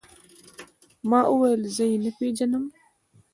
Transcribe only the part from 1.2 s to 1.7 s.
وويل